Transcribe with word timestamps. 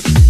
sleep. 0.00 0.23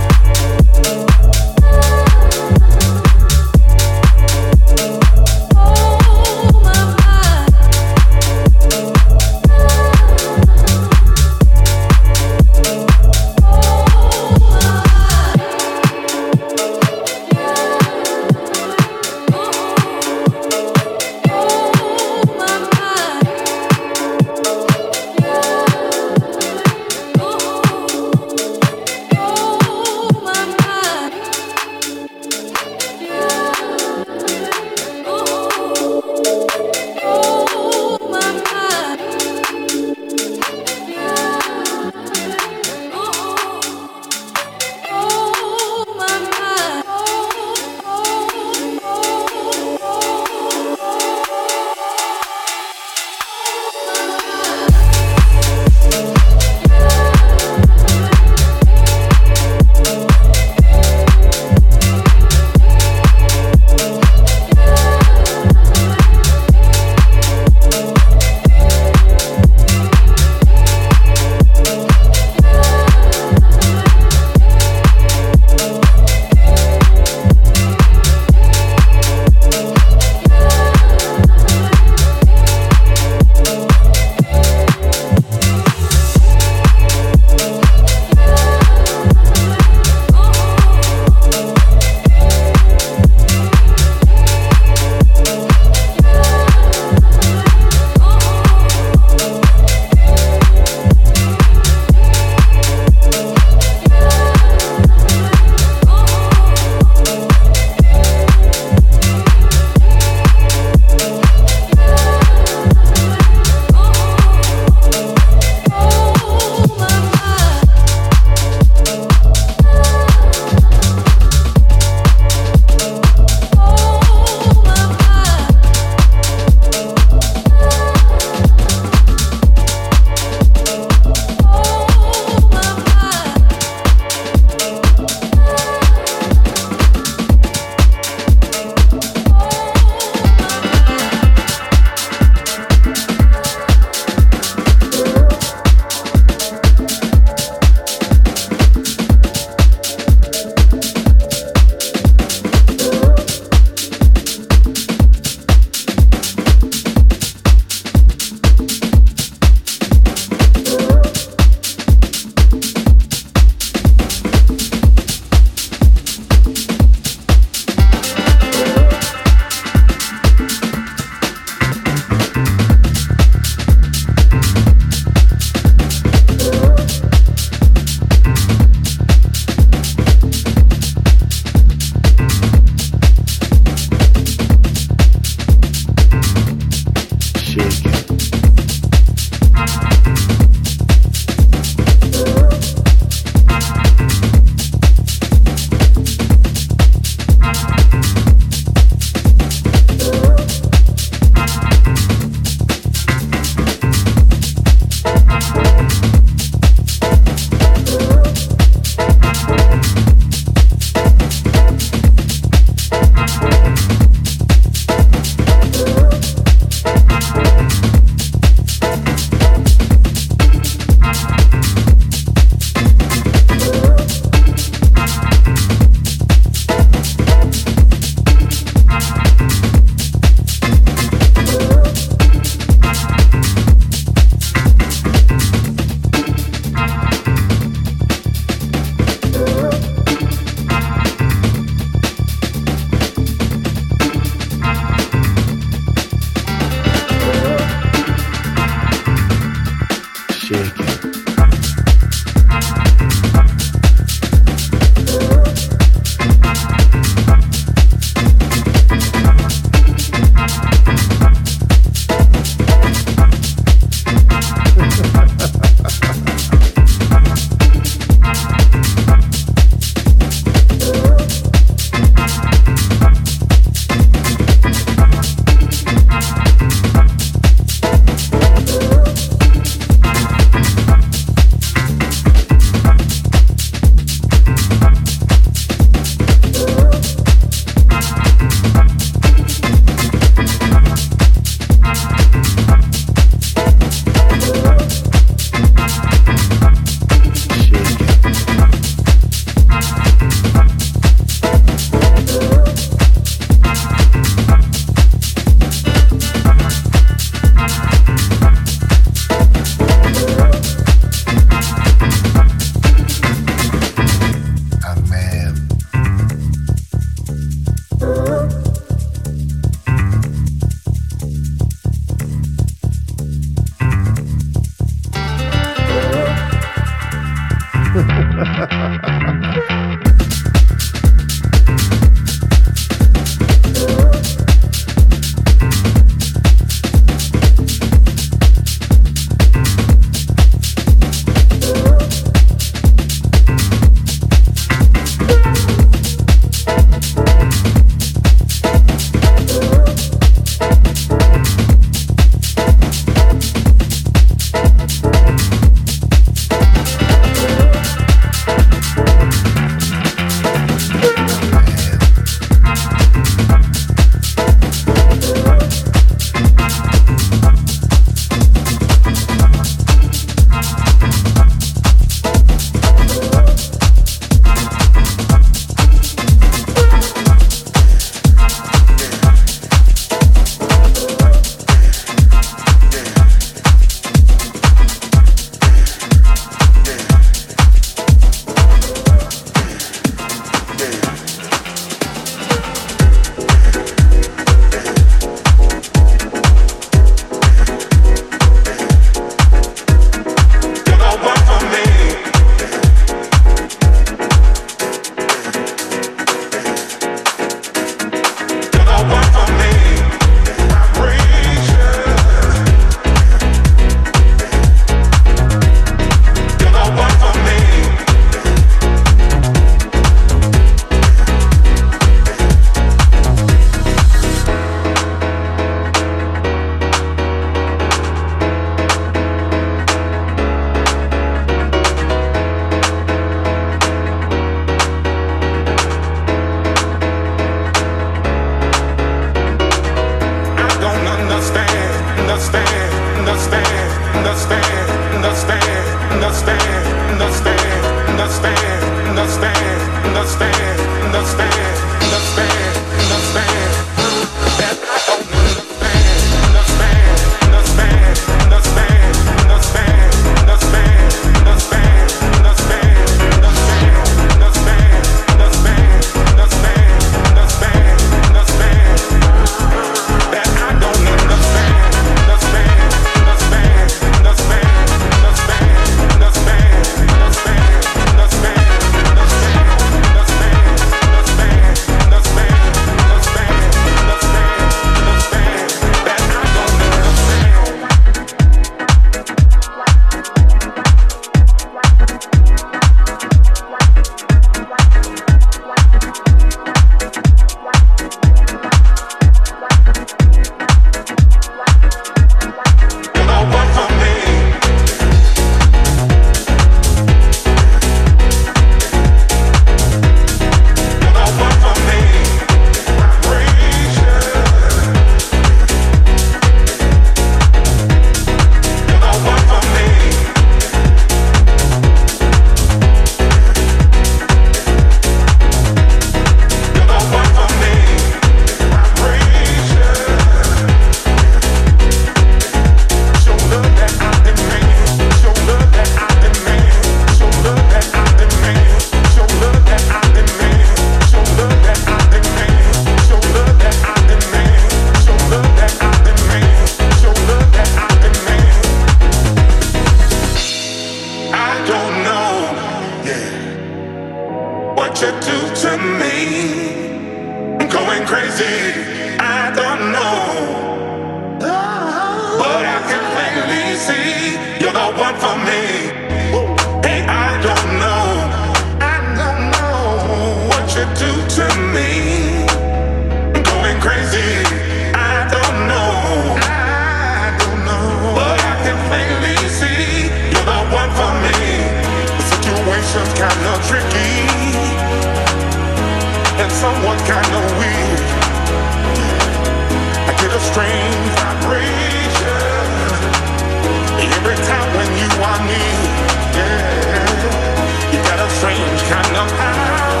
strange 598.38 598.82
kind 598.82 599.16
of 599.16 599.28
power 599.32 600.00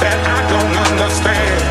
that 0.00 0.18
I 0.24 0.40
don't 0.48 0.76
understand. 0.88 1.63